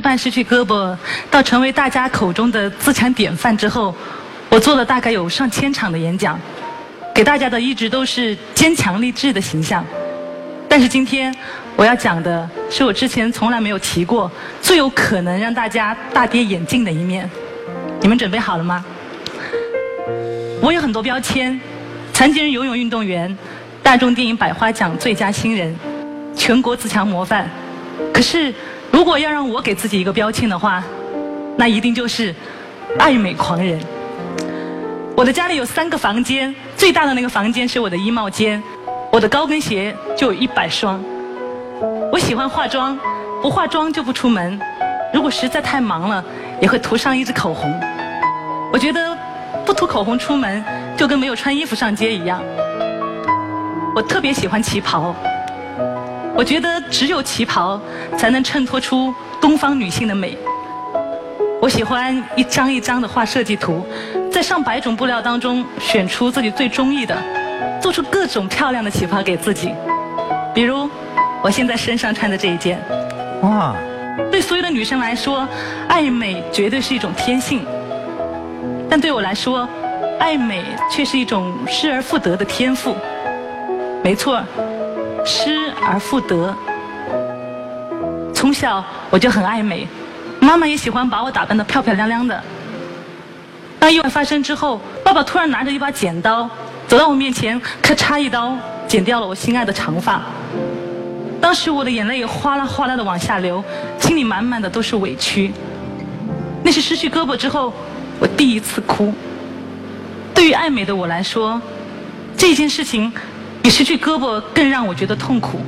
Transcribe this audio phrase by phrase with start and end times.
[0.00, 0.96] 半失去胳膊
[1.30, 3.94] 到成为大家口中的自强典范之后，
[4.48, 6.38] 我做了大概有上千场的演讲，
[7.14, 9.84] 给大家的一直都是坚强励志的形象。
[10.68, 11.34] 但是今天
[11.76, 14.30] 我要讲的是我之前从来没有提过、
[14.60, 17.28] 最有可能让大家大跌眼镜的一面。
[18.00, 18.84] 你们准备好了吗？
[20.60, 21.58] 我有很多标签：
[22.12, 23.36] 残疾人游泳运动员、
[23.82, 25.74] 大众电影百花奖最佳新人、
[26.36, 27.48] 全国自强模范。
[28.12, 28.54] 可是。
[28.98, 30.82] 如果要让我给自己一个标签的话，
[31.56, 32.34] 那一定就是
[32.98, 33.78] 爱美狂人。
[35.16, 38.60] 我的家里有三个房间，最大的那个房间是我的衣帽间，
[39.12, 41.00] 我的高跟鞋就有一百双。
[42.10, 42.98] 我喜欢化妆，
[43.40, 44.58] 不化妆就不出门。
[45.14, 46.24] 如果实在太忙了，
[46.60, 47.72] 也会涂上一支口红。
[48.72, 49.16] 我觉得
[49.64, 50.64] 不涂口红出门，
[50.96, 52.42] 就跟没有穿衣服上街一样。
[53.94, 55.14] 我特别喜欢旗袍。
[56.38, 57.80] 我觉得只有旗袍
[58.16, 60.38] 才能衬托出东方女性的美。
[61.60, 63.84] 我喜欢一张一张的画设计图，
[64.30, 67.20] 在上百种布料当中选出自己最中意的，
[67.82, 69.74] 做出各种漂亮的旗袍给自己。
[70.54, 70.88] 比如
[71.42, 72.80] 我现在身上穿的这一件。
[73.42, 73.74] 哇！
[74.30, 75.44] 对所有的女生来说，
[75.88, 77.66] 爱美绝对是一种天性，
[78.88, 79.68] 但对我来说，
[80.20, 82.94] 爱美却是一种失而复得的天赋。
[84.04, 84.40] 没错。
[85.24, 86.54] 失而复得。
[88.34, 89.86] 从小我就很爱美，
[90.40, 92.40] 妈妈也喜欢把我打扮得漂漂亮亮的。
[93.78, 96.48] 当意外发生之后，爸爸突然拿着一把剪刀
[96.86, 100.22] 走到我面前，咔嚓一刀剪掉了我心爱的长发。
[101.40, 103.62] 当时我的眼泪哗啦哗啦的往下流，
[103.98, 105.52] 心里满满的都是委屈。
[106.62, 107.72] 那是失去胳膊之后
[108.18, 109.12] 我第一次哭。
[110.34, 111.60] 对于爱美的我来说，
[112.36, 113.12] 这件事情。
[113.68, 115.60] 失去胳膊更让我觉得痛苦。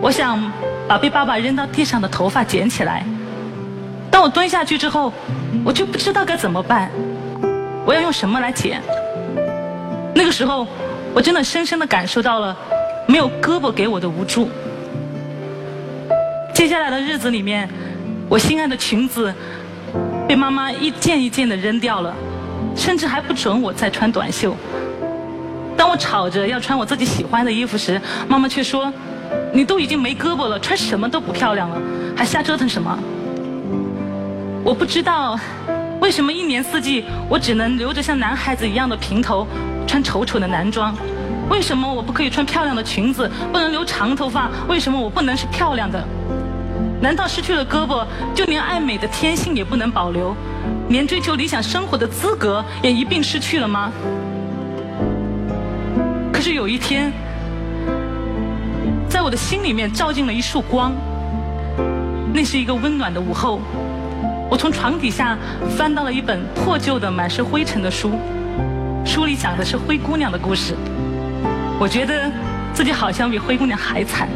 [0.00, 0.52] 我想
[0.86, 3.04] 把被爸爸扔到地上的头发捡起来。
[4.10, 5.12] 当我蹲下去之后，
[5.64, 6.90] 我就不知道该怎么办。
[7.86, 8.80] 我要用什么来捡？
[10.14, 10.66] 那个时候，
[11.12, 12.56] 我真的深深的感受到了
[13.06, 14.48] 没有胳膊给我的无助。
[16.54, 17.68] 接下来的日子里面，
[18.28, 19.34] 我心爱的裙子
[20.28, 22.14] 被妈妈一件一件的扔掉了，
[22.76, 24.56] 甚至还不准我再穿短袖。
[25.76, 28.92] 当我吵着要穿我自己喜欢的衣服时，妈妈却说
[29.52, 31.76] ：“你都已经没胳膊了，穿什么都不漂亮了，
[32.16, 32.98] 还瞎折腾什么？”
[34.64, 35.38] 我不知道
[36.00, 39.46] 为什么一年四季我只能留着像男孩子一样的平头，
[39.86, 40.94] 穿丑丑的男装？
[41.50, 44.50] 为什么我不可以穿漂亮的裙子，不能留长头发？
[44.68, 46.02] 为什么我不能是漂亮的？
[47.00, 50.34] 难道失去了胳膊，就连爱美的天性也不能保留，
[50.88, 53.92] 连追求理想生活的资格也一并失去了吗？
[56.44, 57.10] 是有一天，
[59.08, 60.92] 在我的心里面照进了一束光。
[62.34, 63.62] 那是一个温暖的午后，
[64.50, 65.38] 我从床底下
[65.74, 68.10] 翻到了一本破旧的、满是灰尘的书，
[69.06, 70.74] 书里讲的是灰姑娘的故事。
[71.80, 72.30] 我觉得
[72.74, 74.28] 自己好像比灰姑娘还惨。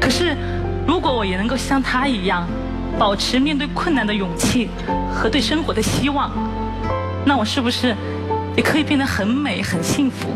[0.00, 0.36] 可是，
[0.86, 2.46] 如果我也能够像她一样，
[2.96, 4.70] 保持面对困难的勇气
[5.12, 6.30] 和对生活的希望，
[7.24, 7.92] 那我是不是
[8.56, 10.28] 也可以变得很美、很幸福？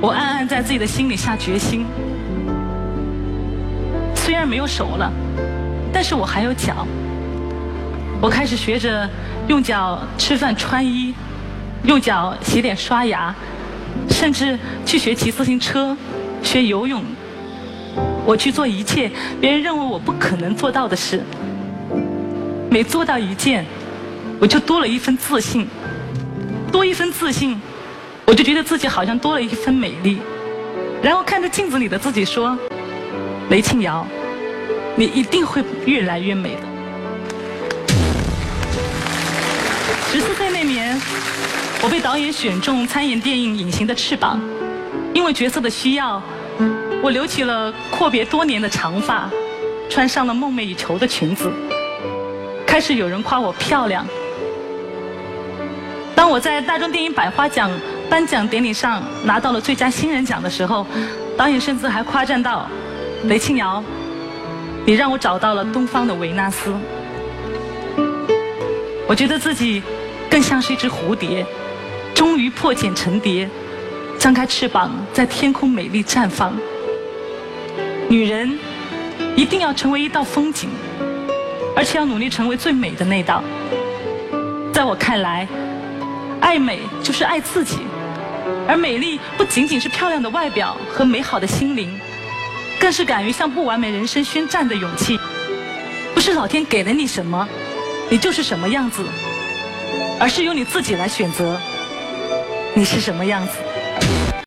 [0.00, 1.84] 我暗暗在自己的心里下决心，
[4.14, 5.12] 虽然没有手了，
[5.92, 6.86] 但是我还有脚。
[8.20, 9.10] 我开始学着
[9.48, 11.12] 用脚吃饭穿衣，
[11.82, 13.34] 用脚洗脸刷牙，
[14.08, 14.56] 甚至
[14.86, 15.96] 去学骑自行车、
[16.44, 17.02] 学游泳。
[18.24, 19.10] 我去做一切
[19.40, 21.20] 别人认为我不可能做到的事。
[22.70, 23.66] 每做到一件，
[24.38, 25.66] 我就多了一份自信，
[26.70, 27.60] 多一份自信。
[28.28, 30.18] 我就觉得自己好像多了一分美丽，
[31.02, 32.58] 然后看着镜子里的自己说
[33.48, 34.06] ：“雷庆瑶，
[34.96, 36.60] 你一定会越来越美的。”
[40.12, 41.00] 十四岁那年，
[41.80, 44.38] 我被导演选中参演电影《隐形的翅膀》，
[45.14, 46.22] 因为角色的需要，
[47.02, 49.30] 我留起了阔别多年的长发，
[49.88, 51.50] 穿上了梦寐以求的裙子，
[52.66, 54.06] 开始有人夸我漂亮。
[56.18, 57.70] 当我在大众电影百花奖。
[58.10, 60.84] 颁奖典礼上拿到了最佳新人奖的时候，
[61.36, 62.66] 导演甚至还夸赞道
[63.28, 63.84] ：“雷庆瑶，
[64.86, 66.74] 你让我找到了东方的维纳斯。”
[69.06, 69.82] 我觉得自己
[70.30, 71.46] 更像是一只蝴蝶，
[72.14, 73.48] 终于破茧成蝶，
[74.18, 76.56] 张开翅膀在天空美丽绽放。
[78.08, 78.58] 女人
[79.36, 80.70] 一定要成为一道风景，
[81.76, 83.44] 而且要努力成为最美的那道。
[84.72, 85.46] 在我看来，
[86.40, 87.78] 爱美就是爱自己。
[88.66, 91.98] 而美丽不仅仅是漂亮的外表和美好的心灵，
[92.78, 95.18] 更是敢于向不完美人生宣战的勇气。
[96.14, 97.48] 不是老天给了你什么，
[98.10, 99.04] 你就是什么样子，
[100.18, 101.58] 而是由你自己来选择
[102.74, 103.52] 你是什么样子。